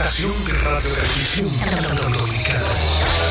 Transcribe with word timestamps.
estación 0.00 0.44
de 0.44 0.52
radio 0.52 0.90
dominicana. 2.12 3.27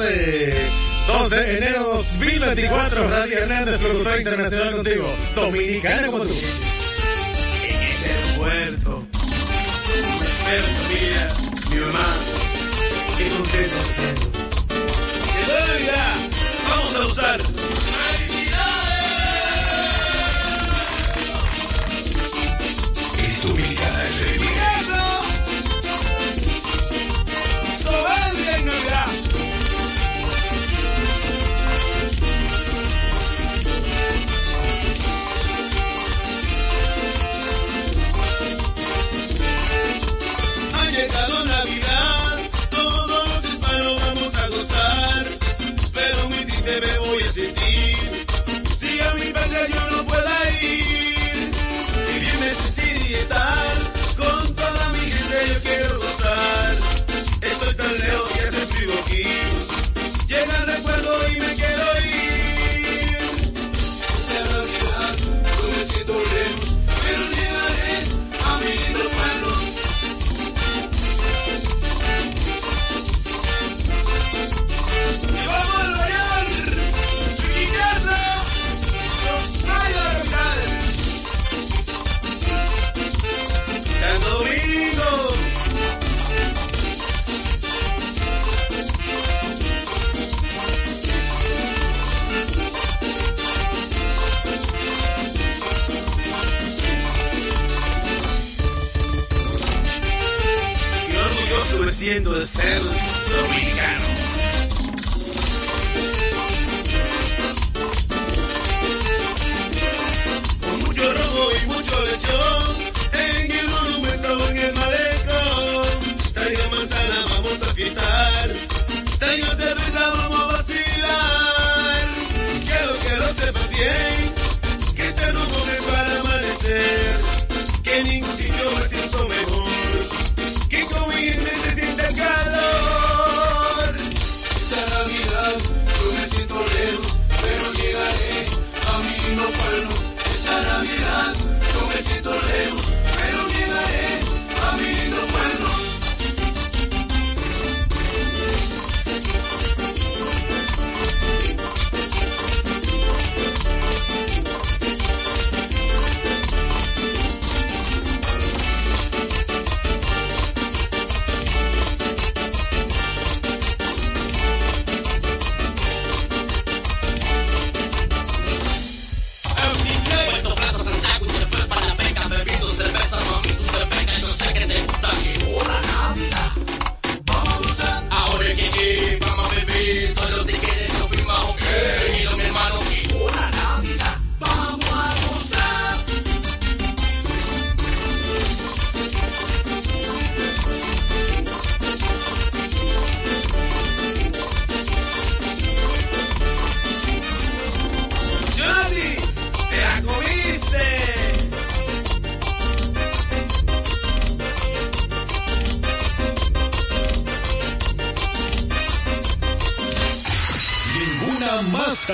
tarde. 0.00 0.54
2 1.06 1.30
de 1.30 1.56
enero 1.56 1.82
2024, 1.84 3.08
Radio 3.08 3.38
Hernández, 3.38 3.82
locutor 3.82 4.18
internacional 4.18 4.76
contigo, 4.76 5.12
dominicano 5.34 6.12
como 6.12 6.24
tú. 6.24 6.34
En 7.64 7.70
ese 7.70 8.10
puerto, 8.36 9.06
mi 10.88 11.74
mi 11.74 11.80
mamá, 11.80 12.08
qué 13.18 13.28
contento 13.28 13.82
ser. 13.82 14.14
Que 14.14 15.42
todavía 15.46 16.04
vamos 16.68 16.94
a 16.94 16.98
usar. 17.06 17.40
¡Felicidades! 17.42 18.60
Es 23.26 23.42
Dominicana 23.42 24.04
FM. 24.04 25.09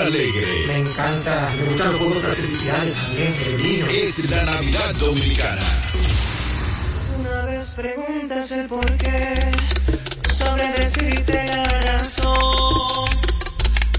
alegre. 0.01 0.67
Me 0.67 0.79
encanta, 0.79 1.53
me 1.57 1.65
gustan 1.65 1.93
los 1.93 2.01
juegos 2.01 2.25
artificiales 2.25 2.95
también, 2.95 3.35
el 3.47 3.57
vino. 3.57 3.87
Es 3.87 4.31
la 4.31 4.45
Navidad 4.45 4.95
Dominicana. 5.01 5.63
Una 7.19 7.43
vez 7.47 7.75
preguntas 7.75 8.53
el 8.53 8.67
por 8.67 8.97
qué, 8.97 9.35
sobre 10.29 10.69
decirte 10.73 11.47
la 11.47 11.81
razón. 11.83 13.11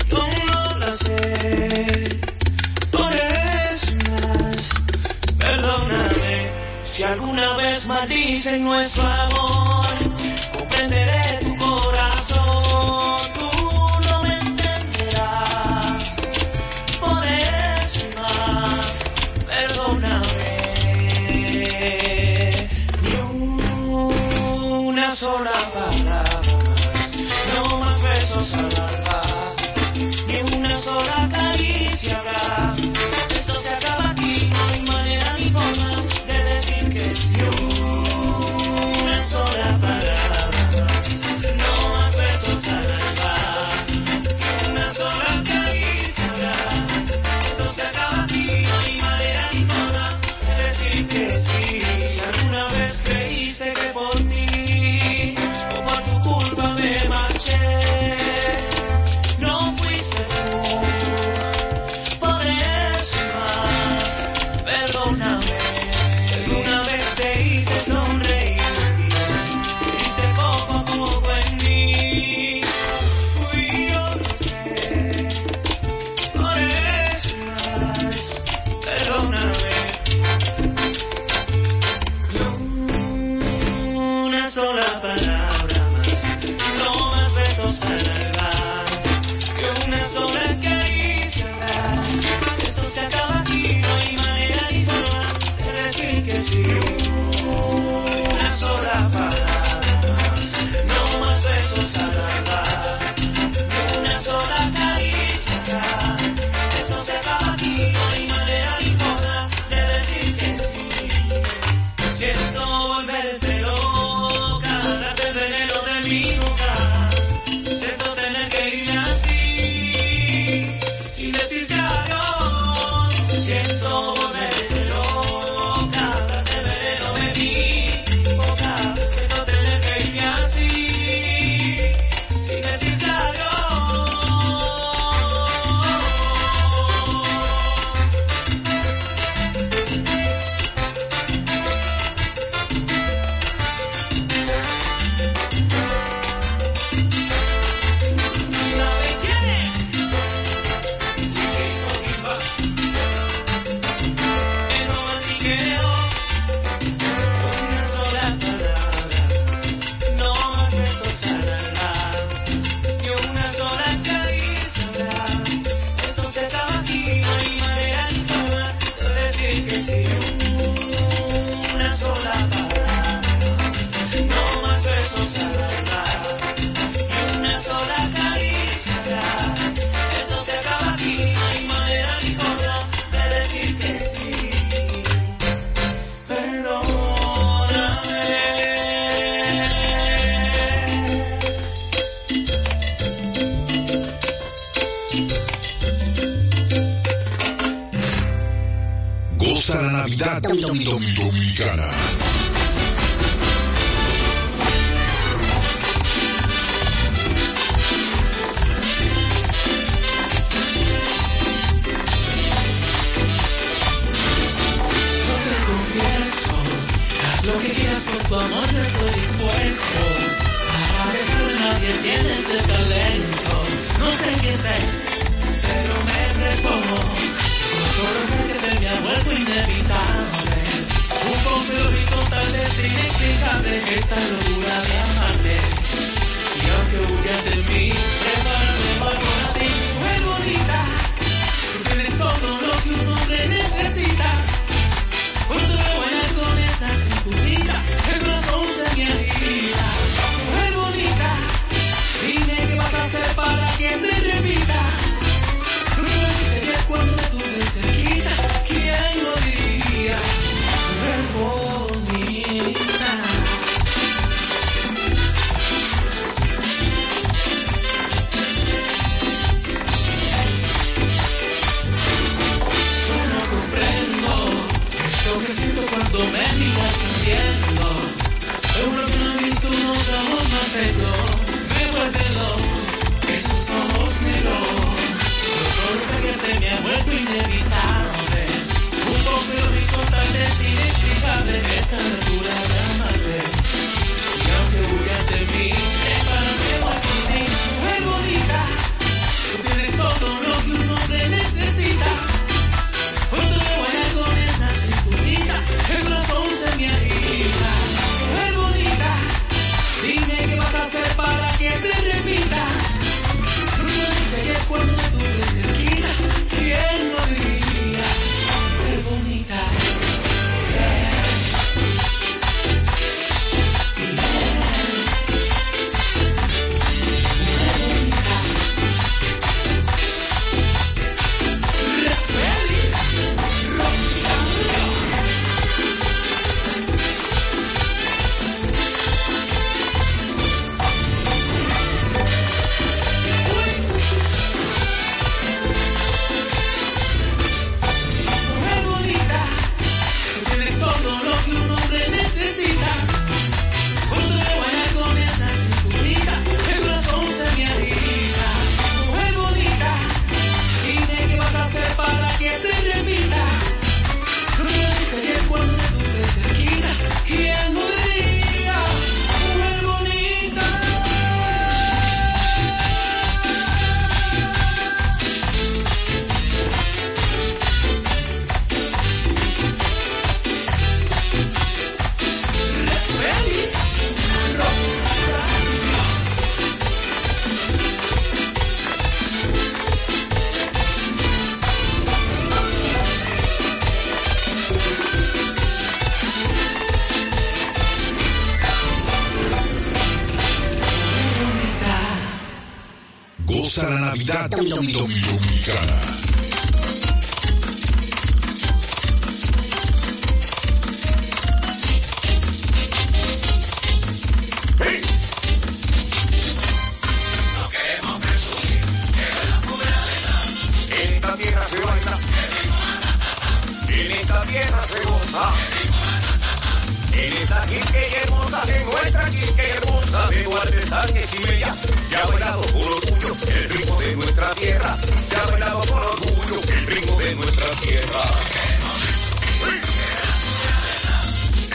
Yo 0.09 0.27
no 0.47 0.77
la 0.79 0.91
sé, 0.93 2.19
por 2.91 3.13
eso 3.13 3.93
más, 4.11 4.73
perdóname. 5.37 6.51
Si 6.83 7.03
alguna 7.03 7.57
vez 7.57 7.87
maldicen 7.87 8.63
nuestro 8.63 9.07
amor, 9.07 10.06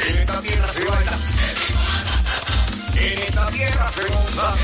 En 0.04 0.18
esta 0.18 0.40
tierra 0.40 0.72
se 0.72 0.84
baila. 0.84 1.18
En 2.94 3.18
esta 3.18 3.46
tierra 3.46 3.88
se 3.92 4.02
monta. 4.12 4.54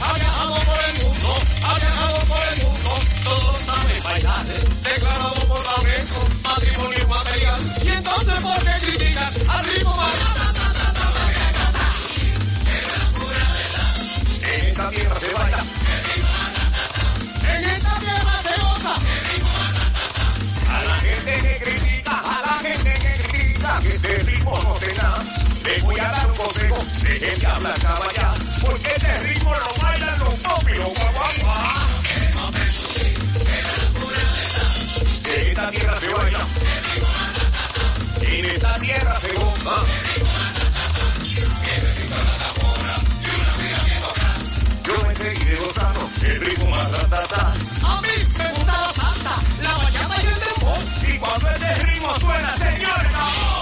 Ha 0.00 0.12
viajado 0.14 0.54
por 0.54 0.78
el 0.78 1.04
mundo, 1.04 1.34
ha 1.62 1.74
viajado 1.78 2.18
por 2.26 2.38
el 2.52 2.62
mundo, 2.64 2.90
todos 3.24 3.58
saben 3.58 4.02
bailar, 4.02 4.46
declarado 4.46 5.34
por 5.48 5.64
la 5.64 5.74
UNESCO, 5.82 6.28
patrimonio 6.42 7.08
material, 7.08 7.60
y 7.84 7.88
entonces 7.88 8.34
por 8.40 8.58
qué 8.64 8.72
critican 8.86 9.34
al 9.48 9.64
ritmo 9.64 9.96
En 14.42 14.60
esta 14.66 14.88
tierra 14.88 15.16
se 15.20 15.28
baila, 15.34 15.64
en 17.42 17.64
esta 17.64 17.98
tierra 18.00 18.42
se 18.42 18.60
goza. 18.60 19.19
A 20.80 20.84
la 20.84 20.94
gente 20.94 21.32
que 21.42 21.58
critica, 21.64 22.18
a 22.18 22.40
la 22.40 22.52
gente 22.62 22.94
que 22.94 23.28
critica, 23.28 23.80
que 23.82 23.94
este 23.94 24.14
ritmo 24.30 24.58
no 24.62 24.72
te 24.74 24.94
da. 24.94 25.22
Le 25.64 25.82
voy 25.82 26.00
a 26.00 26.08
dar 26.08 26.26
un 26.26 26.36
consejo, 26.36 26.78
dejen 27.02 27.38
de 27.38 27.46
hablar 27.46 27.78
caballá, 27.80 28.34
porque 28.62 28.92
este 28.92 29.18
ritmo 29.20 29.54
lo 29.54 29.82
bailan 29.82 30.18
los 30.20 30.34
popis, 30.40 30.76
los 30.78 30.88
guaguaguá. 30.88 31.90
En 35.26 35.46
esta 35.48 35.70
tierra 35.70 36.00
se 36.00 36.08
baila. 36.08 36.40
En 38.22 38.44
esta 38.46 38.78
tierra 38.78 39.20
se 39.20 39.32
goza. 39.34 39.76
Yo 44.86 45.06
me 45.06 45.14
seguiré 45.14 45.56
gozando 45.56 46.00
el 46.24 46.40
ritmo 46.40 46.70
más 46.70 46.90
ratata. 46.92 47.52
A 47.84 48.00
mí 48.00 48.08
me 48.38 48.49
cuando 51.20 51.48
el 51.50 51.86
ritmo 51.86 52.14
suena, 52.18 52.50
señores, 52.50 53.59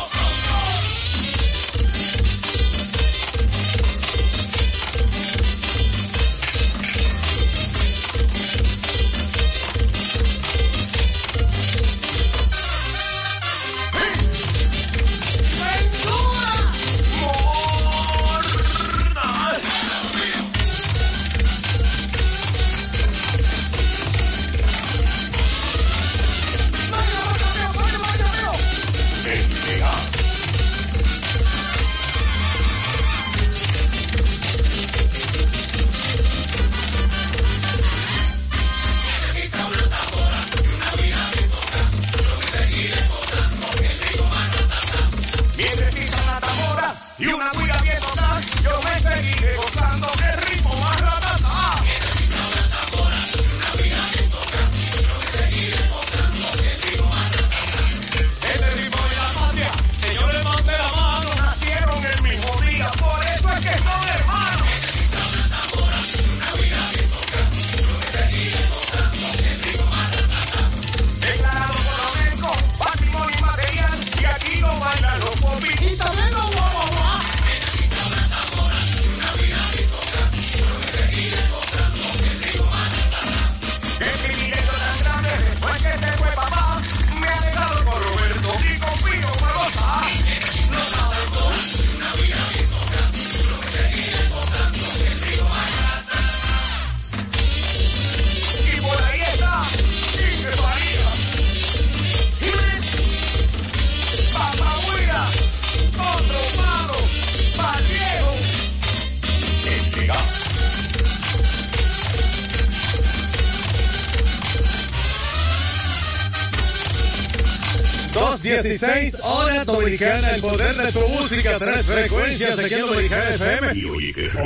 noticias 122.39 122.59
aquí 122.65 122.75
en 122.75 122.87
Dominicana 122.87 123.31
FM. 123.35 123.67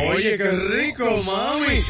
Oye, 0.08 0.38
qué 0.38 0.50
rico. 0.50 1.22
Mami. 1.22 1.84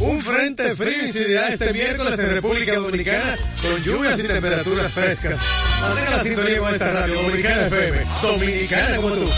Un 0.00 0.20
frente 0.20 0.74
frío 0.74 1.02
incidirá 1.02 1.48
este 1.48 1.72
miércoles 1.72 2.18
en 2.18 2.30
República 2.30 2.74
Dominicana 2.74 3.36
con 3.62 3.82
lluvias 3.82 4.18
y 4.18 4.24
temperaturas 4.24 4.92
frescas. 4.92 5.38
Mantenga 5.80 6.10
la 6.10 6.22
sintonía 6.22 6.58
con 6.58 6.72
esta 6.72 6.90
radio 6.90 7.14
Dominicana 7.22 7.66
FM. 7.66 8.06
Dominicana 8.22 8.96
como 8.96 9.10
tú. 9.10 9.30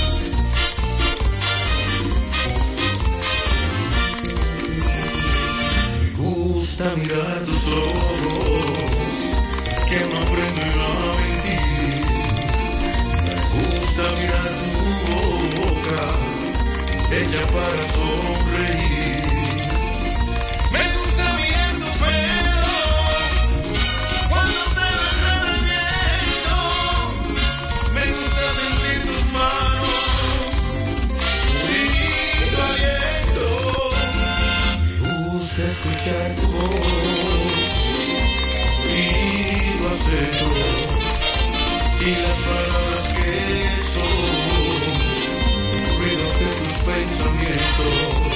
Me 6.03 6.11
gusta 6.17 6.97
mirar 6.97 7.45
tus 7.45 7.67
ojos 7.69 8.87
que 9.89 10.01
no 10.01 10.19
aprenden 10.23 10.69
a 10.69 11.21
mentir 11.21 11.86
me 13.57 13.63
gusta 13.63 14.03
mirar 14.19 14.53
tu 14.73 14.85
boca, 15.57 16.03
ella 17.11 17.43
para 17.55 17.83
sonreír. 17.97 19.25
Me 20.73 20.85
gusta 20.97 21.25
mirar 21.41 21.73
tu 21.81 21.91
pelo, 22.05 22.75
cuando 24.29 24.61
te 24.77 24.89
besas 25.01 25.39
de 25.45 25.53
viento. 25.65 26.61
Me 27.95 28.05
gusta 28.13 28.45
sentir 28.61 28.99
tus 29.09 29.23
manos, 29.33 30.05
y 31.73 31.85
tu. 33.35 33.49
Me 35.03 35.11
gusta 35.31 35.63
escuchar 35.63 36.29
tu 36.35 36.47
voz, 36.49 37.77
y 38.85 38.99
lo 39.81 39.91
y 41.99 42.11
las 42.11 42.39
palabras 42.41 43.06
besos, 43.31 44.13
ruidos 45.99 46.39
de 46.39 46.47
tus 46.63 46.77
pensamientos. 46.85 48.36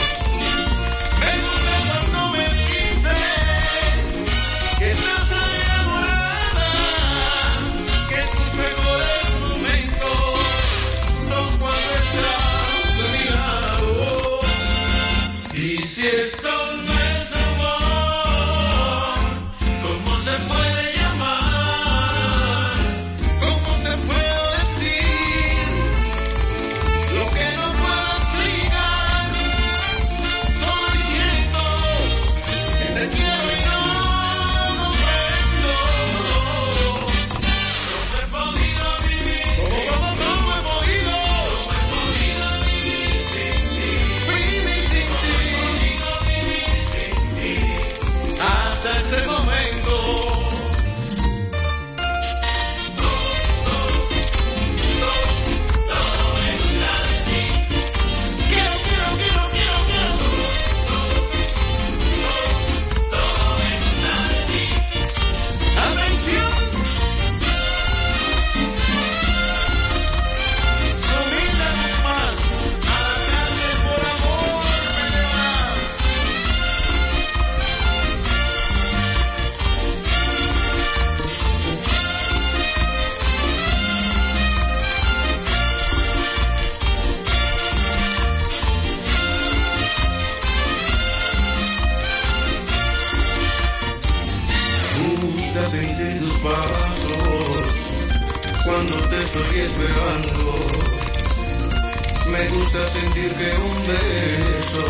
gusta 102.72 102.88
sentir 102.90 103.32
que 103.32 103.62
un 103.62 103.76
beso 103.82 104.84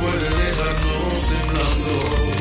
puede 0.00 0.28
dejarnos 0.30 1.30
en 1.30 1.48
blanco. 1.52 2.39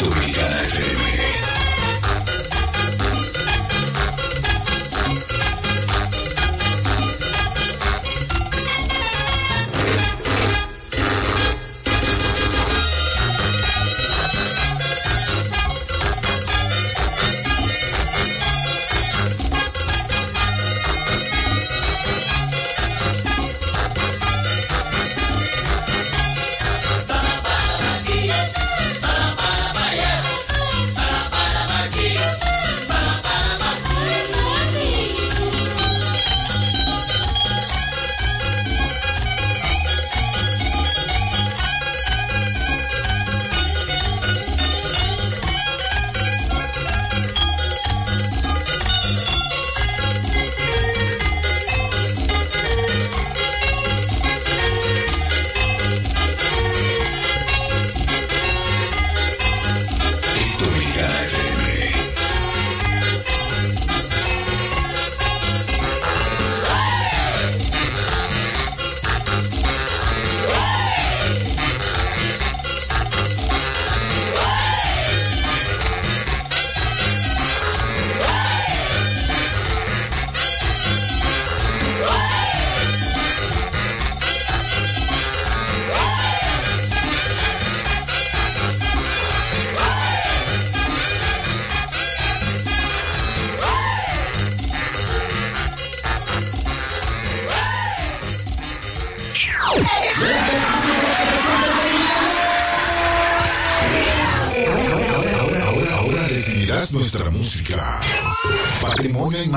Dominicana 0.00 0.56
FM. 0.64 1.49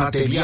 Patrimonio 0.03 0.42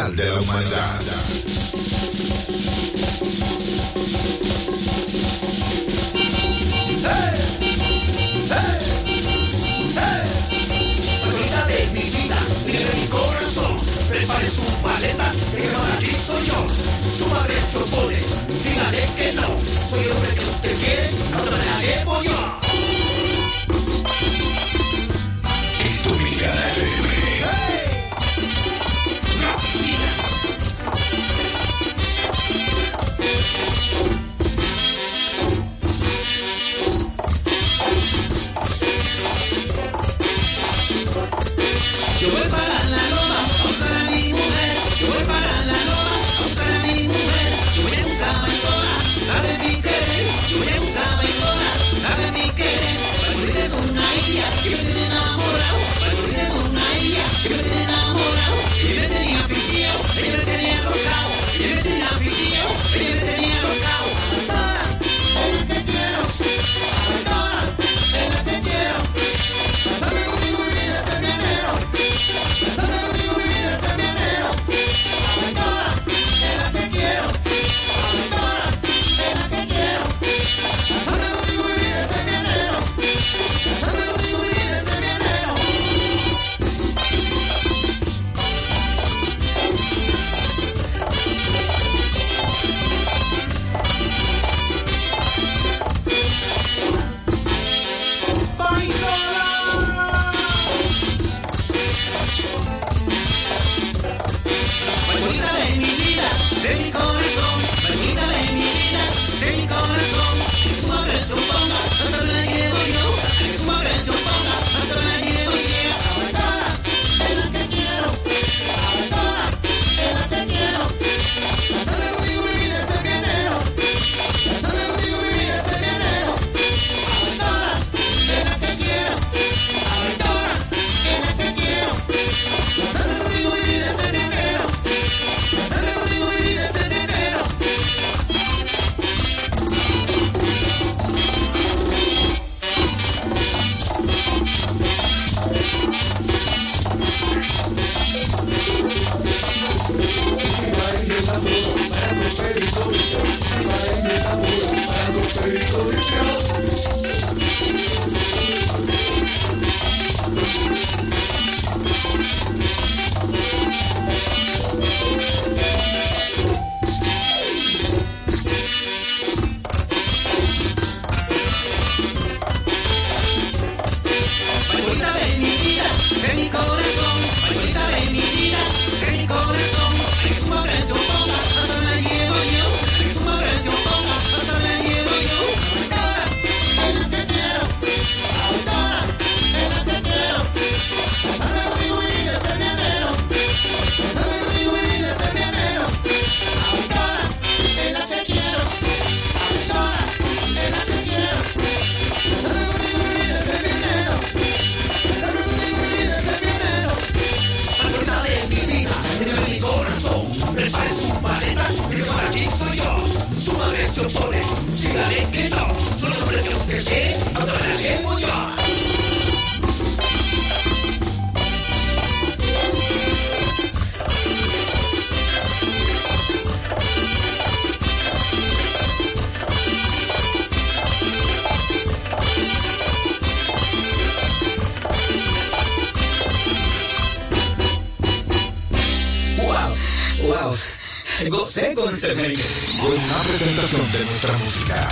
Con 242.02 242.08
una 242.08 243.20
presentación 243.24 243.92
de 243.92 244.06
nuestra 244.06 244.32
música 244.38 244.90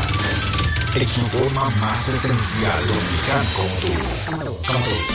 en 0.95 1.07
su 1.07 1.25
forma 1.27 1.69
más 1.79 2.09
esencial 2.09 2.81
dominicana 2.85 3.43
como 3.55 3.75
tú. 3.79 3.87
Como 4.67 4.83
tú. 4.83 5.06